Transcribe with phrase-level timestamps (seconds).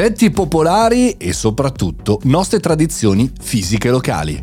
[0.00, 4.42] detti popolari e soprattutto nostre tradizioni fisiche locali.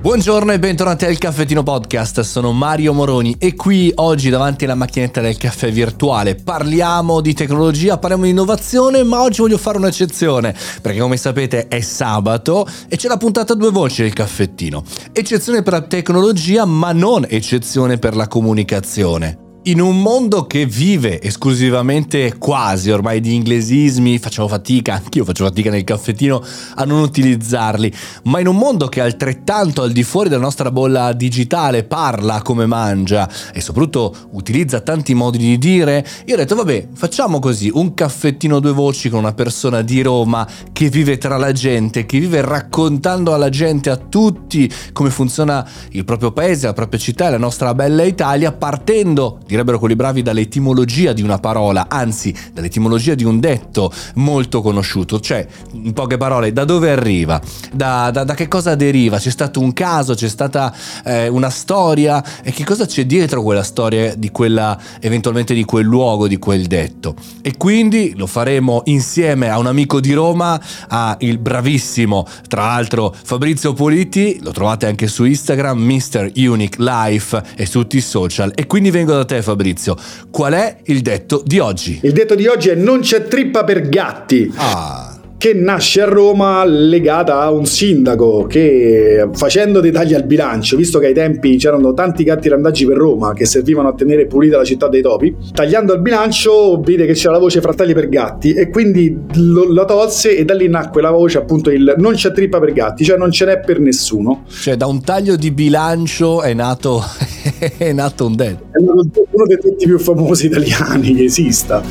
[0.00, 5.20] Buongiorno e bentornati al Caffettino Podcast, sono Mario Moroni e qui oggi davanti alla macchinetta
[5.20, 11.00] del caffè virtuale parliamo di tecnologia, parliamo di innovazione, ma oggi voglio fare un'eccezione, perché
[11.00, 14.84] come sapete è sabato e c'è la puntata a due voci del caffettino.
[15.10, 19.41] Eccezione per la tecnologia, ma non eccezione per la comunicazione.
[19.64, 25.70] In un mondo che vive esclusivamente quasi ormai di inglesismi, facciamo fatica, anch'io faccio fatica
[25.70, 26.42] nel caffettino
[26.74, 31.12] a non utilizzarli, ma in un mondo che altrettanto al di fuori della nostra bolla
[31.12, 36.88] digitale parla come mangia e soprattutto utilizza tanti modi di dire, io ho detto vabbè
[36.94, 41.52] facciamo così, un caffettino due voci con una persona di Roma che vive tra la
[41.52, 46.98] gente, che vive raccontando alla gente, a tutti come funziona il proprio paese, la propria
[46.98, 52.34] città e la nostra bella Italia, partendo direbbero quelli bravi, dall'etimologia di una parola, anzi
[52.54, 57.38] dall'etimologia di un detto molto conosciuto, cioè in poche parole da dove arriva,
[57.70, 62.24] da, da, da che cosa deriva, c'è stato un caso, c'è stata eh, una storia
[62.42, 66.66] e che cosa c'è dietro quella storia di quella, eventualmente di quel luogo, di quel
[66.66, 67.14] detto.
[67.42, 73.14] E quindi lo faremo insieme a un amico di Roma, a il bravissimo, tra l'altro
[73.22, 76.32] Fabrizio Politi, lo trovate anche su Instagram, Mr.
[76.36, 78.52] Unique Life e su tutti i social.
[78.54, 79.96] E quindi vengo da te Fabrizio,
[80.30, 82.00] qual è il detto di oggi?
[82.02, 84.52] Il detto di oggi è non c'è trippa per gatti.
[84.56, 85.12] Ah
[85.42, 91.00] che nasce a Roma legata a un sindaco che facendo dei tagli al bilancio, visto
[91.00, 94.64] che ai tempi c'erano tanti gatti randaggi per Roma che servivano a tenere pulita la
[94.64, 98.70] città dei topi, tagliando al bilancio vide che c'era la voce Fratelli per gatti e
[98.70, 102.60] quindi lo, la tolse e da lì nacque la voce appunto il non c'è trippa
[102.60, 104.44] per gatti, cioè non ce n'è per nessuno.
[104.48, 107.02] Cioè da un taglio di bilancio è nato,
[107.76, 108.64] è nato un detto.
[108.72, 111.82] È uno dei detti più famosi italiani che esista.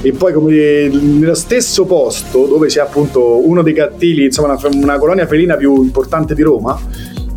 [0.00, 4.98] E poi come nello stesso posto dove c'è appunto uno dei gattili, insomma una, una
[4.98, 6.80] colonia felina più importante di Roma,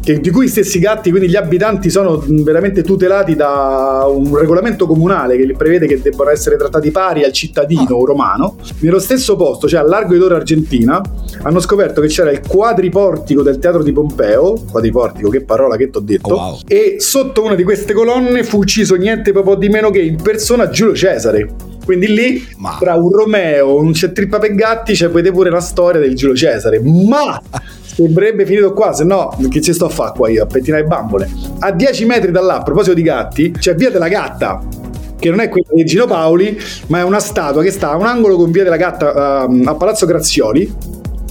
[0.06, 4.86] che, di cui gli stessi gatti, quindi gli abitanti, sono veramente tutelati da un regolamento
[4.86, 8.06] comunale che prevede che debbano essere trattati pari al cittadino ah.
[8.06, 8.56] romano.
[8.82, 11.02] Nello stesso posto, cioè a Largo di Doro Argentina,
[11.42, 15.98] hanno scoperto che c'era il quadriportico del teatro di Pompeo, quadriportico, che parola che ti
[15.98, 16.60] ho detto, oh, wow.
[16.68, 20.70] e sotto una di queste colonne fu ucciso niente proprio di meno che in persona
[20.70, 21.74] Giulio Cesare.
[21.86, 22.76] Quindi lì ma...
[22.80, 26.36] tra un Romeo, un c'è trippa per gatti, c'è poi pure la storia del Giulio
[26.36, 26.82] Cesare.
[26.82, 27.42] Ma
[27.86, 31.30] sembrerebbe finito qua, se no che ci sto a fare qua io a pettinare bambole.
[31.60, 34.62] A 10 metri da là, a proposito di gatti, c'è Via della Gatta
[35.18, 38.06] che non è quella di Gino Paoli, ma è una statua che sta a un
[38.06, 40.72] angolo con Via della Gatta uh, a Palazzo Grazioli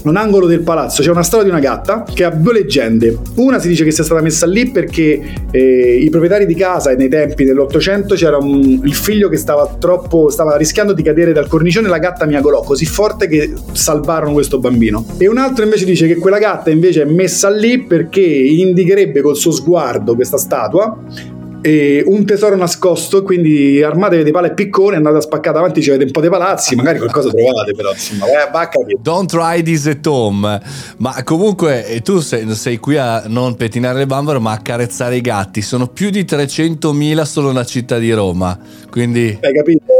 [0.05, 3.19] un angolo del palazzo c'è una storia di una gatta che ha due leggende.
[3.37, 5.21] Una si dice che sia stata messa lì perché
[5.51, 10.29] eh, i proprietari di casa nei tempi dell'Ottocento c'era un, il figlio che stava troppo
[10.29, 14.59] stava rischiando di cadere dal cornicione e la gatta miagolò così forte che salvarono questo
[14.59, 15.07] bambino.
[15.17, 19.37] E un altro invece dice che quella gatta invece è messa lì perché indicherebbe col
[19.37, 20.99] suo sguardo questa statua
[21.65, 25.89] e un tesoro nascosto, quindi armatevi dei pale e piccone, andate a spaccare davanti, ci
[25.89, 29.87] avete un po' dei palazzi, magari qualcosa trovate però, insomma, vai, vai Don't try this
[29.87, 30.61] at home.
[30.99, 35.17] Ma comunque eh, tu sei, sei, qui a non pettinare le bambole, ma a carezzare
[35.17, 35.63] i gatti.
[35.63, 38.59] Sono più di 300.000 solo nella città di Roma,
[38.91, 39.39] quindi...
[39.41, 39.94] Hai capito?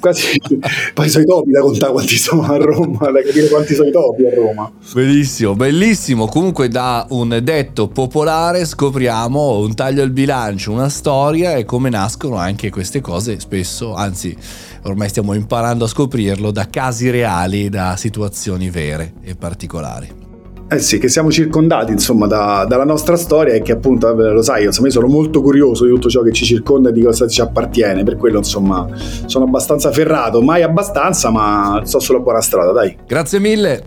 [0.00, 0.40] Quasi
[0.94, 3.92] poi sono i topi da contare quanti sono a Roma, da capire quanti sono i
[3.92, 4.70] topi a Roma.
[4.92, 6.26] Bellissimo, bellissimo.
[6.26, 12.36] Comunque da un detto popolare scopriamo un taglio al bilancio, una storia e come nascono
[12.36, 14.36] anche queste cose spesso, anzi
[14.82, 20.25] ormai stiamo imparando a scoprirlo da casi reali, da situazioni vere e particolari.
[20.68, 24.64] Eh sì, che siamo circondati insomma da, dalla nostra storia e che appunto, lo sai,
[24.64, 27.40] insomma, io sono molto curioso di tutto ciò che ci circonda e di cosa ci
[27.40, 28.88] appartiene, per quello insomma
[29.26, 32.96] sono abbastanza ferrato, mai abbastanza, ma sto sulla buona strada, dai.
[33.06, 33.84] Grazie mille.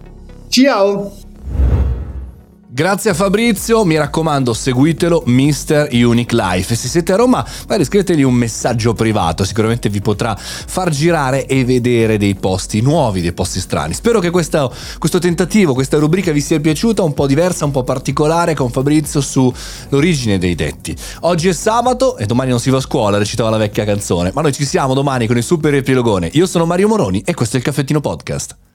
[0.48, 1.19] Ciao.
[2.72, 5.88] Grazie a Fabrizio, mi raccomando seguitelo Mr.
[5.92, 10.92] Unique Life se siete a Roma magari scrivetegli un messaggio privato, sicuramente vi potrà far
[10.92, 13.96] girare e vedere dei posti nuovi, dei posti strani.
[13.96, 17.84] Spero che questo, questo tentativo, questa rubrica vi sia piaciuta, un po' diversa, un po'
[17.84, 20.96] particolare con Fabrizio sull'origine dei detti.
[21.22, 24.44] Oggi è sabato e domani non si va a scuola, recitava la vecchia canzone, ma
[24.44, 26.30] noi ci siamo domani con il super riepilogone.
[26.34, 28.69] Io sono Mario Moroni e questo è il Caffettino Podcast.